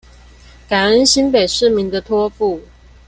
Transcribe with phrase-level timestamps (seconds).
[0.67, 2.59] 感恩新北市民的付託